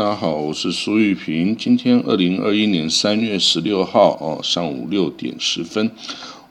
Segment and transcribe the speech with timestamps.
[0.00, 1.54] 大家好，我是苏玉平。
[1.54, 5.90] 今天二零二一年三月十六号哦，上午六点十分，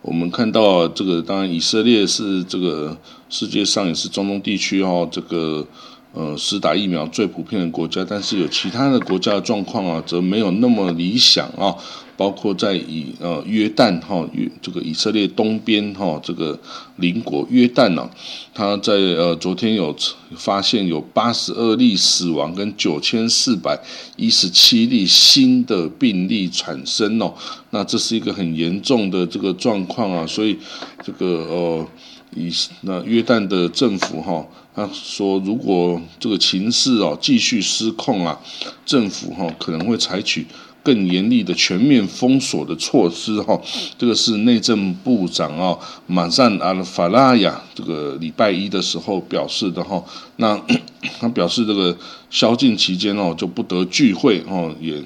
[0.04, 2.96] 我们看到这个，当然以色列是这个
[3.28, 5.66] 世界上也是中东地区哦，这个
[6.14, 11.74] 呃，施打疫苗最普遍的国家，但是有其他的国家的状况啊，则没有那么理想啊。
[12.20, 16.60] 包括在以呃约旦哈约这个以色列东边哈这个
[16.98, 18.10] 邻国约旦呢，
[18.54, 19.96] 他在呃昨天有
[20.36, 23.80] 发现有八十二例死亡跟九千四百
[24.18, 27.34] 一十七例新的病例产生哦，
[27.70, 30.58] 那这是一个很严重的这个状况啊，所以
[31.02, 31.88] 这个呃
[32.36, 38.38] 以那约旦的政府哈他说如果这个情势哦继续失控啊，
[38.86, 40.46] 政府哈可能会采取。
[40.82, 43.60] 更严厉的全面封锁的措施，哈，
[43.98, 45.78] 这个是内政部长啊
[46.08, 50.04] 马赞阿尔法拉雅这个礼拜一的时候表示的，哈，
[50.38, 50.60] 那
[51.20, 51.96] 他表示这个
[52.30, 55.04] 宵禁期间哦就不得聚会，哦，也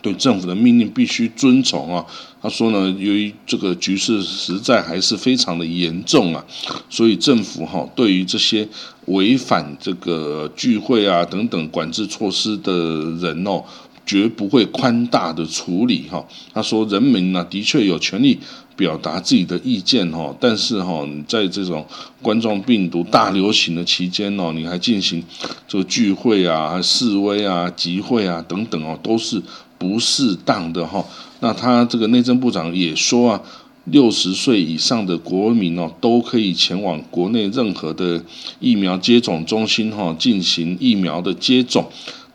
[0.00, 2.06] 对政府的命令必须遵从啊。
[2.40, 6.44] 他说呢，由于这个局势实在还是非常的严重啊，
[6.88, 8.68] 所以政府哈对于这些
[9.06, 12.72] 违反这个聚会啊等等管制措施的
[13.20, 13.64] 人哦。
[14.08, 16.26] 绝不会宽大的处理哈。
[16.54, 18.38] 他说：“人民呢，的确有权利
[18.74, 21.86] 表达自己的意见哈，但是哈，在这种
[22.22, 25.22] 冠状病毒大流行的期间哦，你还进行
[25.68, 29.42] 这个聚会啊、示威啊、集会啊等等哦，都是
[29.76, 31.04] 不适当的哈。
[31.40, 33.40] 那他这个内政部长也说啊，
[33.84, 38.22] 六十岁以上的国民哦，都可以前往国内任何的
[38.58, 41.84] 疫苗接种中心哈，进行疫苗的接种。”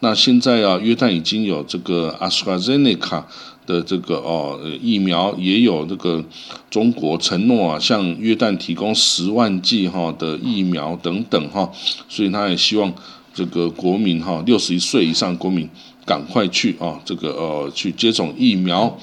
[0.04, 3.26] 那现在啊，约旦已经有这个阿斯 z 兹 n 卡
[3.66, 6.22] 的这个哦疫苗，也有这个
[6.70, 11.72] 中国承诺啊，向约旦提供十万剂哈的疫苗等等哈，
[12.10, 12.94] 所以他也希望
[13.34, 15.70] 这个国民哈六十一岁以上国民
[16.06, 19.00] 赶快去啊这个呃去接种疫苗。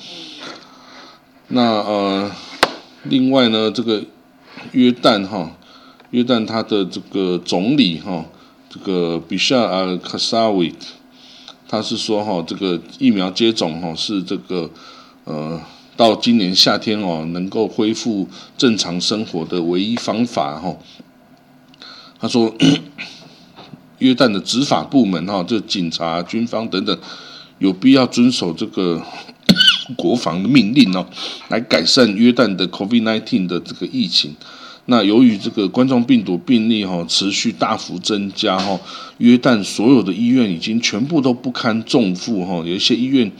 [1.48, 2.30] 那呃，
[3.04, 4.04] 另外呢，这个
[4.72, 5.50] 约旦哈
[6.10, 8.26] 约旦他的这个总理哈。
[8.72, 10.72] 这个比夏尔卡萨维，
[11.68, 14.70] 他是说哈，这个疫苗接种哈是这个
[15.24, 15.60] 呃，
[15.96, 20.76] 到今年夏天哦，能够恢复正常生活的唯一方法哈。
[22.20, 22.54] 他说，
[23.98, 26.96] 约旦的执法部门哈，这警察、军方等等，
[27.58, 29.02] 有必要遵守这个
[29.98, 31.04] 国防的命令哦，
[31.48, 34.36] 来改善约旦的 COVID-19 的这个疫情。
[34.90, 38.76] 那由于这个冠状病毒病例哈持续大幅增加哈，
[39.18, 43.30] 约旦所有的医院已经全部都不堪重负哈，有一些医院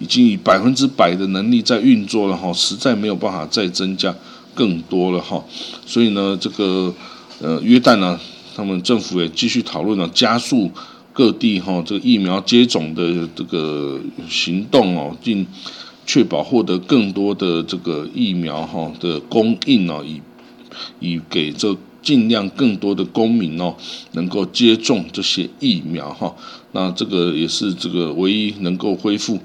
[0.00, 4.12] 已经以百分之百的能力在运作了哈，实在没有办法再增加
[4.52, 5.44] 更多了哈，
[5.86, 6.92] 所以呢，这个
[7.40, 8.18] 呃约旦呢，
[8.56, 10.68] 他们政府也继续讨论了加速
[11.12, 15.46] 各地哈这个疫苗接种的这个行动哦，并
[16.04, 20.20] 确保获得更多的这个疫苗哈的供应哦，以。
[21.00, 23.74] 以给这尽量更多的公民哦，
[24.12, 26.32] 能够接种这些疫苗哈，
[26.70, 29.40] 那这个也是这个唯一能够恢复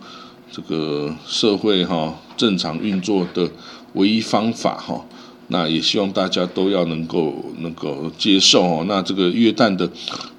[0.52, 3.50] 这个社会哈正常运作的
[3.94, 5.06] 唯一方法哈。
[5.47, 8.86] 那也希望大家都要能够能够接受哦。
[8.88, 9.90] 那这个约旦的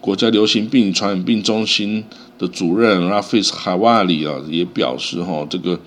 [0.00, 2.04] 国家流行病传染病中心
[2.38, 5.78] 的主任拉菲斯哈瓦里啊，也表示哈，这个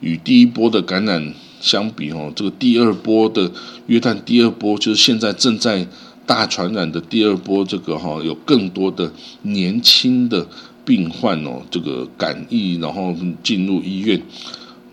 [0.00, 1.32] 与第一波的感染。
[1.66, 3.50] 相比哦，这个第二波的
[3.88, 5.84] 约旦第二波，就是现在正在
[6.24, 9.12] 大传染的第二波，这个哈有更多的
[9.42, 10.46] 年轻的
[10.84, 14.22] 病患哦，这个感疫然后进入医院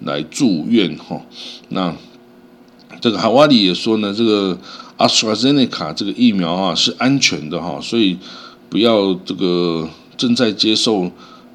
[0.01, 1.21] 来住院哈。
[1.69, 1.95] 那
[2.99, 4.57] 这个哈瓦里也说呢，这个
[4.97, 8.17] 阿斯拉 zeneca 卡这个疫苗啊是安全的哈，所以
[8.69, 9.87] 不要这个
[10.17, 11.11] 正在接受。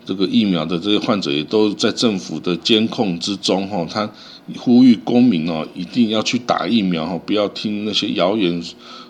[0.08, 4.10] 这个疫苗的这些患者也都在政府的监控之中哈，他
[4.56, 8.58] 呼吁公民哦一定要去打疫苗哈，不要听那些谣言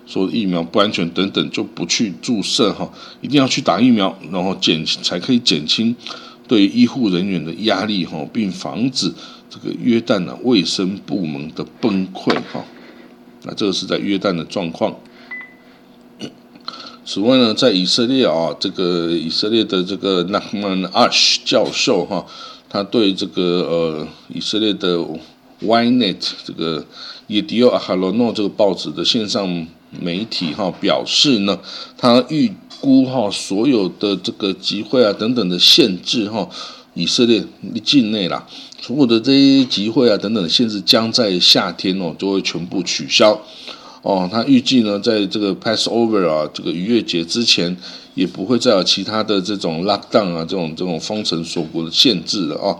[0.09, 2.91] 说疫苗不安全等等就不去注射哈，
[3.21, 5.95] 一定要去打疫苗，然后减才可以减轻
[6.49, 9.15] 对医护人员的压力哈，并防止
[9.49, 12.65] 这个约旦的卫生部门的崩溃哈。
[13.45, 14.93] 那这个是在约旦的状况。
[17.11, 22.27] 此外呢，在以色列啊，这个以色列的这个 Nachman Ash 教授哈，
[22.69, 24.99] 他对这个呃以色列的
[25.63, 26.85] Ynet 这个
[27.29, 29.67] 耶迪奥阿哈罗诺这个报纸的线上
[29.99, 31.59] 媒体哈表示呢，
[31.97, 36.47] 他预估哈所有的这个集会啊等等的限制哈，
[36.93, 37.43] 以色列
[37.83, 38.47] 境内啦，
[38.83, 43.41] 所有的这些集会啊等等的限制将在夏天哦就会全部取消。
[44.03, 47.77] 哦，他预计呢，在这个 Passover 啊，这个逾越节之前，
[48.15, 52.79] 也不会再有其他的这种 lockdown 啊，这种这种封城锁国的限制了哦。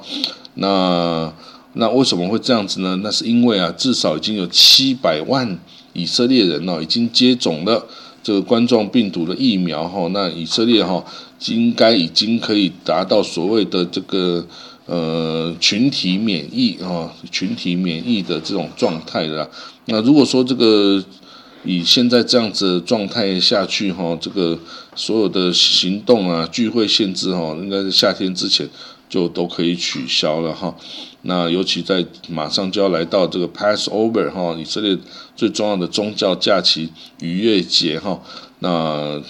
[0.55, 1.33] 那
[1.75, 2.99] 那为什么会这样子呢？
[3.03, 5.59] 那是因为啊，至少已经有七百万
[5.93, 7.85] 以色列人哦，已经接种了
[8.23, 10.09] 这个冠状病毒的疫苗哈。
[10.13, 11.05] 那以色列哈，
[11.47, 14.47] 应该已经可以达到所谓的这个
[14.89, 19.49] 呃群体免疫啊，群体免疫的这种状态了。
[19.85, 21.05] 那如果说这个
[21.65, 24.59] 以现在这样子状态下去哈，这个
[24.97, 28.67] 所有的行动啊、聚会限制哈，应该是夏天之前
[29.09, 30.75] 就都可以取消了哈。
[31.23, 34.97] 那尤其在马上就要来到这个 Passover 哈，以色列
[35.37, 36.89] 最重要的宗教假期
[37.21, 38.19] 逾越节哈。
[38.61, 39.21] 那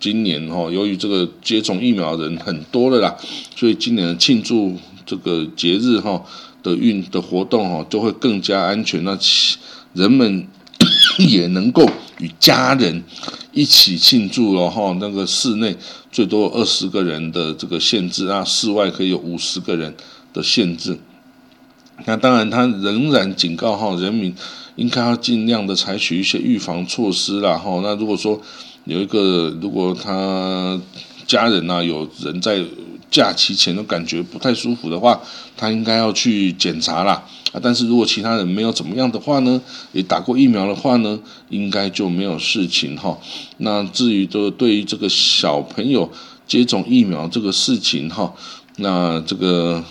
[0.00, 3.14] 今年哈，由于这个接种疫苗人很多了啦，
[3.54, 4.74] 所以今年的庆祝
[5.06, 6.22] 这个节日哈
[6.62, 9.02] 的运的活动哈，就会更加安全。
[9.04, 9.18] 那
[9.92, 10.46] 人们。
[11.18, 13.02] 也能够与家人
[13.52, 15.74] 一起庆祝了哈，那个室内
[16.10, 19.94] 最多二十个人的这个限制啊，室外可以有五十个人
[20.32, 20.98] 的限制。
[22.04, 24.34] 那当然，他仍然警告哈，人民
[24.74, 27.80] 应该要尽量的采取一些预防措施啦哈。
[27.82, 28.40] 那如果说
[28.84, 30.78] 有一个，如果他
[31.26, 32.64] 家人呐有人在。
[33.14, 35.20] 假期前都感觉不太舒服的话，
[35.56, 37.22] 他应该要去检查啦。
[37.52, 37.60] 啊。
[37.62, 39.62] 但是如果其他人没有怎么样的话呢，
[39.92, 41.16] 也打过疫苗的话呢，
[41.48, 43.16] 应该就没有事情哈。
[43.58, 46.10] 那至于就对于这个小朋友
[46.44, 48.34] 接种疫苗这个事情哈，
[48.78, 49.84] 那这个。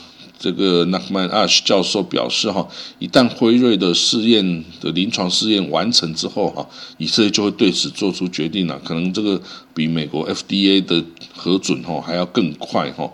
[0.43, 2.67] 这个 Nachman Ash 教授表示，哈，
[2.99, 6.67] 一旦辉瑞的试验的临床试验完成之后，哈，
[6.97, 8.77] 以色列就会对此做出决定了。
[8.83, 9.41] 可能这个
[9.73, 11.01] 比美国 FDA 的
[11.33, 13.09] 核准，哈，还要更快，哈。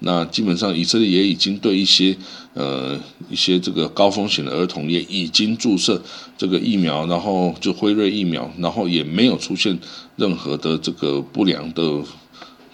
[0.00, 2.14] 那基本上，以色列也已经对一些
[2.52, 6.02] 呃一些这个高风险的儿童也已经注射
[6.36, 9.78] 这个疫苗，然后就辉瑞疫苗，然后也没有出现
[10.16, 12.02] 任何的这个不良的。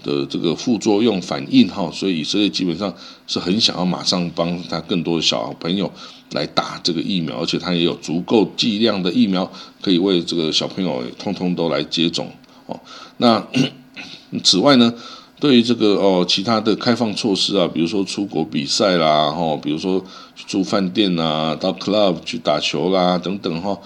[0.02, 2.92] 的这个副作用反应哈，所以以色列基本上
[3.26, 5.90] 是很想要马上帮他更多的小朋友
[6.32, 9.50] 来打这个疫苗，而且他也有足够剂量的疫苗
[9.80, 12.30] 可以为这个小朋友通通都来接种
[12.66, 12.78] 哦。
[13.18, 13.46] 那
[14.44, 14.94] 此外呢，
[15.38, 20.04] 对于这个哦其他的开放措施啊，比如说出国比赛啦，哈，比如说
[20.46, 23.78] 住饭店啊，到 club 去打球啦等等哈。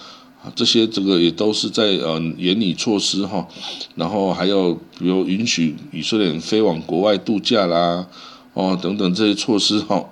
[0.54, 3.46] 这些这个也都是在呃严拟措施哈，
[3.94, 8.06] 然后还有比如允许以色列人飞往国外度假啦，
[8.52, 10.04] 哦等等这些措施哈，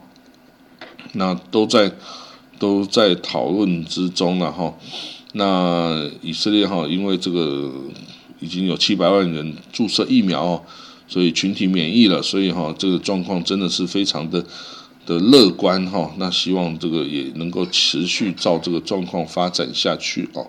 [1.12, 1.92] 那都在
[2.58, 4.74] 都在讨论之中了哈。
[5.32, 7.72] 那以色列哈，因为这个
[8.40, 10.64] 已经有七百万人注射疫苗，
[11.08, 14.44] 所以群体免疫了，所以哈这个状况真的是非常的。
[15.04, 20.46] 的乐观哈，那希望这个也能够持续照这个状况发展下去哦。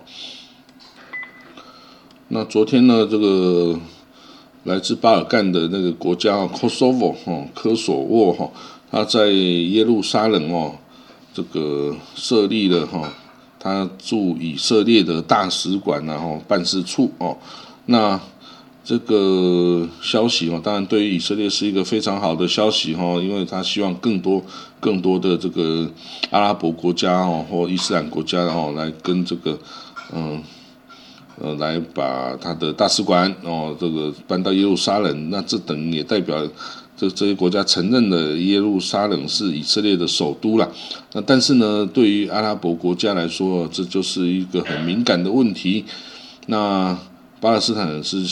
[2.30, 3.80] 那昨天呢，这个
[4.64, 8.52] 来自巴尔干的那个国家 Kosovo 哈科索沃哈，
[8.92, 10.76] 他在耶路撒冷哦，
[11.34, 13.12] 这个设立了哈，
[13.60, 17.38] 他驻以色列的大使馆然后办事处哦，
[17.86, 18.20] 那。
[18.84, 24.44] 这个消息哦，当然对于以色列是一个非常好的消息哈，因为他希望更多
[24.82, 25.90] 更多的这个
[26.32, 29.58] 阿拉伯国家哦或伊斯兰国家然后来跟这个
[30.14, 30.44] 嗯
[31.40, 36.46] 呃来把他的大使馆哦这个搬到耶路撒冷，那这等也代表
[36.98, 40.70] 这这些国家承认了耶路撒冷是以色列的首都了。
[41.14, 45.86] 那但是呢，对于阿拉伯国家来说，这就是一个很敏感的问题。
[46.48, 46.98] 那
[47.44, 48.24] 巴勒斯坦人是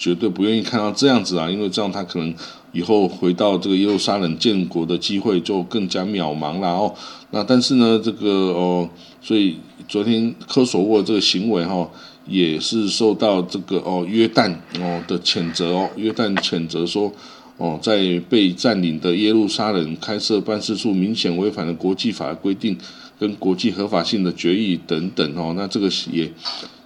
[0.00, 2.34] 绝对不愿意看到这样子啊，因为这样他可能
[2.72, 6.92] 以后回到这个耶路撒冷建国的机会就更加渺茫了哦。
[7.30, 8.90] 那但是呢，这个哦，
[9.22, 11.88] 所以昨天科索沃这个行为哈，
[12.26, 15.88] 也是受到这个哦约旦哦的谴责哦。
[15.94, 17.12] 约旦谴责说
[17.58, 22.76] 哦，在被占领的耶路撒冷开设办事处，明显违反了国际法的规定
[23.20, 25.54] 跟国际合法性的决议等等哦。
[25.56, 26.28] 那这个也。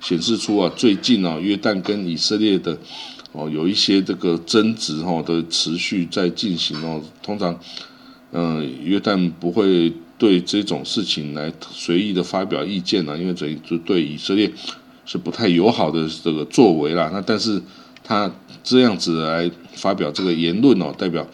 [0.03, 2.77] 显示出啊，最近啊，约旦跟以色列的
[3.31, 7.01] 哦有一些这个争执哈的持续在进行哦。
[7.23, 7.59] 通常，
[8.33, 14.53] 嗯，约旦不会对这种事情来随意的发表意见啊，因为这就对以色列
[15.07, 17.09] 是不太友好的这个作为啦。
[17.13, 17.63] 那但是
[18.03, 18.29] 他
[18.65, 21.25] 这样子来发表这个言论哦，代表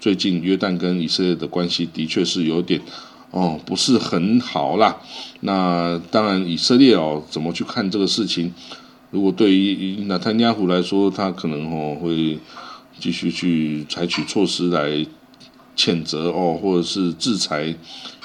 [0.00, 2.82] 最近约旦跟以色列的关系的确是有点。
[3.30, 4.96] 哦，不是很好啦。
[5.40, 8.52] 那当然，以色列哦，怎么去看这个事情？
[9.10, 12.38] 如果对于纳坦尼亚胡来说，他可能哦会
[12.98, 15.06] 继续去采取措施来
[15.76, 17.74] 谴责哦，或者是制裁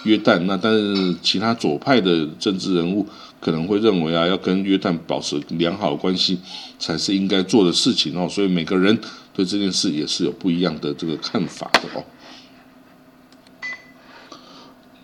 [0.03, 0.39] 约旦。
[0.39, 3.05] 那但是其他左派的政治人物
[3.39, 6.39] 可能会认为啊，要跟约旦保持良好关系
[6.79, 8.27] 才是应该做的事情哦。
[8.29, 8.98] 所以每个人
[9.34, 12.03] 对这件事也是有不一样的这个看法的哦。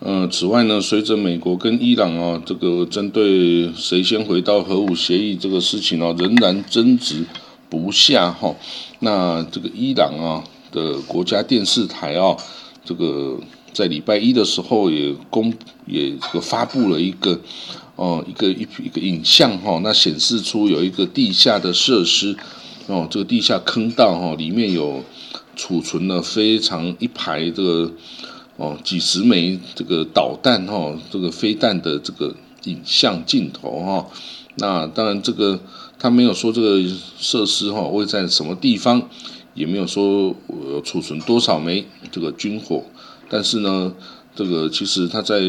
[0.08, 7.26] 呃，此外呢，随着美国跟伊朗啊，这个针对谁先回到核武协议这个事情哦，仍然争执
[7.68, 8.56] 不下哈。
[9.00, 12.34] 那这个伊朗啊的国家电视台啊，
[12.86, 13.38] 这个
[13.74, 15.52] 在礼拜一的时候也公
[15.84, 17.38] 也这个发布了一个
[17.96, 22.34] 哦一个一一个影像哈，那显示出有一个地下的设施
[22.86, 25.04] 哦，这个地下坑道哈，里面有
[25.54, 27.92] 储存了非常一排这个。
[28.58, 32.34] 哦，几十枚这个导弹哈，这个飞弹的这个
[32.64, 34.04] 影像镜头哈，
[34.56, 35.60] 那当然这个
[35.96, 36.82] 他没有说这个
[37.16, 39.00] 设施哈会在什么地方，
[39.54, 40.34] 也没有说
[40.84, 42.82] 储存多少枚这个军火，
[43.30, 43.94] 但是呢，
[44.34, 45.40] 这个其实他在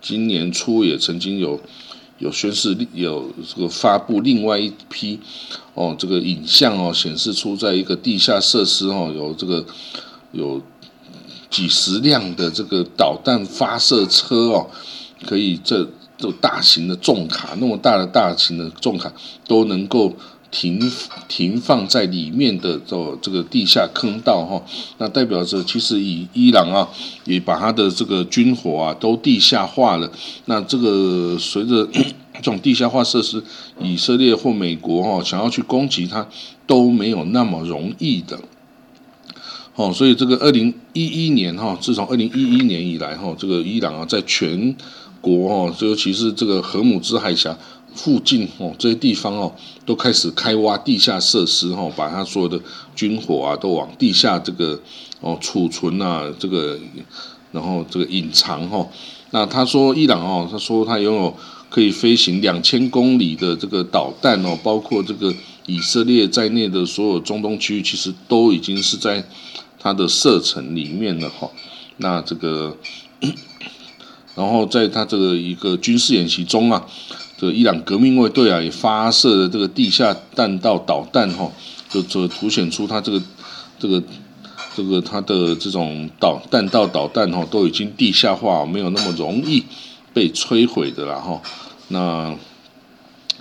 [0.00, 1.60] 今年初也曾经有
[2.20, 5.20] 有宣示有这个发布另外一批
[5.74, 9.62] 哦这个影像哦显示出在一个地下设施哦有这个
[10.32, 10.62] 有。
[11.56, 14.66] 几十辆的这个导弹发射车哦，
[15.26, 19.10] 可以这这大型的重卡那么大的大型的重卡
[19.48, 20.12] 都能够
[20.50, 20.78] 停
[21.26, 24.62] 停放在里面的这这个地下坑道哈，
[24.98, 26.86] 那代表着其实以伊朗啊
[27.24, 30.12] 也把它的这个军火啊都地下化了，
[30.44, 31.88] 那这个随着
[32.36, 33.42] 这种地下化设施，
[33.80, 36.28] 以色列或美国哈想要去攻击它
[36.66, 38.38] 都没有那么容易的。
[39.76, 44.74] 哦，所以这个二零一一年哈，自从二零一一年以来哈，这个伊朗啊，在全
[45.20, 47.54] 国哦，尤其是这个荷姆兹海峡
[47.94, 49.52] 附近哦，这些地方哦，
[49.84, 52.58] 都开始开挖地下设施哈，把他所有的
[52.94, 54.80] 军火啊，都往地下这个
[55.20, 56.78] 哦储存啊，这个
[57.52, 58.88] 然后这个隐藏哈。
[59.32, 61.36] 那他说伊朗哦，他说他拥有
[61.68, 65.30] 可以飞行两千公里的这个导弹哦，包括这个
[65.66, 69.22] 以色列在内的所有中东区域，其实都已经是在。
[69.86, 71.48] 它的射程里面的哈，
[71.98, 72.76] 那这个，
[74.34, 76.84] 然后在它这个一个军事演习中啊，
[77.38, 81.48] 这个伊朗革命卫队啊也发射了这个地下弹道导弹哈，
[81.88, 83.22] 就这凸显出它这个
[83.78, 84.02] 这个
[84.74, 89.62] 这个它的这种导弹道导弹哈都已经地下化，没有那么容易
[90.12, 91.40] 被摧毁的了哈，
[91.86, 92.36] 那。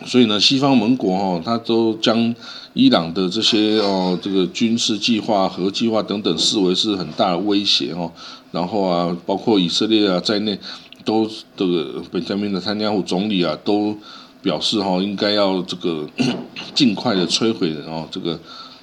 [0.03, 2.35] 所以呢，西方盟国哈，他都将
[2.73, 8.11] 伊朗的这些哦，这个军事计划、核计划等等视为是很大的威胁哦。
[8.51, 10.59] 然后啊，包括以色列啊在内，
[11.05, 13.97] 都这个本加明的参加户总理啊，都
[14.41, 16.05] 表示哈，应该要这个
[16.75, 18.37] 尽快的摧毁哦，这个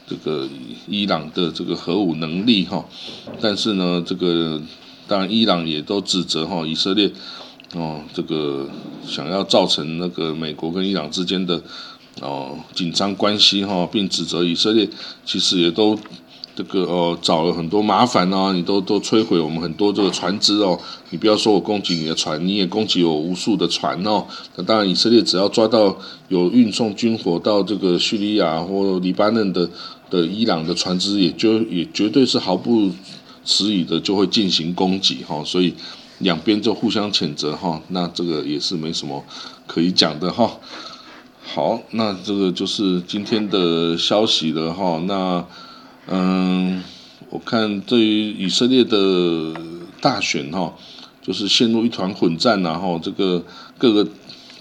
[0.07, 0.49] 这个
[0.89, 2.83] 伊朗的这个核武能力哈。
[3.39, 4.61] 但是呢，这个
[5.07, 7.13] 当然伊朗也都指责哈以色列。
[7.75, 8.69] 哦，这个
[9.07, 11.59] 想要造成那个美国跟伊朗之间的
[12.21, 14.87] 哦紧张关系哈，并指责以色列
[15.25, 15.99] 其实也都
[16.55, 24.27] 这个哦找了很多麻烦啊，你都都摧毁我们很多这个船只哦，你不要说我攻击你的船，你也攻击我无数的船哦。
[24.57, 25.97] 那当然，以色列只要抓到
[26.29, 29.67] 有运送军火到这个叙利亚或黎巴嫩的
[30.11, 32.91] 的伊朗的船只，也就也绝对是毫不
[33.47, 35.73] 迟疑的就会进行攻击哈，所以。
[36.23, 39.23] 两边就互相谴责哈，那这个也是没什么
[39.67, 40.51] 可以讲的哈。
[41.43, 44.99] 好，那这个就是今天的消息了哈。
[45.07, 45.45] 那
[46.09, 46.83] 嗯，
[47.31, 49.55] 我看对于以色列的
[50.01, 50.73] 大选哈，
[51.21, 53.45] 就是陷入一团混战然后这个
[53.77, 54.09] 各个。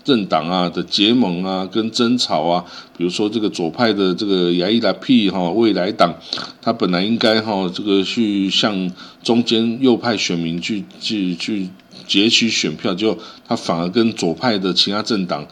[0.03, 2.65] 政党啊的结盟啊，跟争吵啊，
[2.97, 6.15] 比如说这个左派的这个亚伊拉 P 哈未来党，
[6.61, 8.91] 他本来应该哈这个去向
[9.23, 11.69] 中间右派选民去去去
[12.07, 13.17] 截取选票，就
[13.47, 15.45] 他反而跟左派的其他政党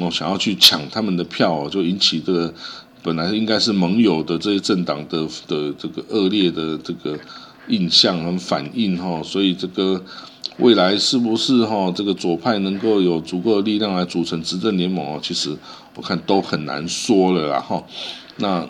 [0.00, 2.54] 哦想要去抢他们的票，就引起这个
[3.02, 7.18] 本来应该是盟友的这些政党的的这个恶劣的这个
[7.68, 10.00] 印象和反应哈，所以这个。
[10.58, 15.20] 未来是不是哈这个左派能够有足够的力量来组成执政联盟？
[15.20, 15.54] 其实
[15.94, 17.82] 我看都很难说了啦哈。
[18.36, 18.66] 那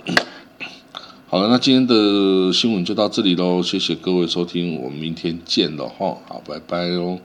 [1.29, 7.19] 好了，那今天的新闻就到这里喽，谢谢各位收听，我们明天见了哈，好，拜拜喽。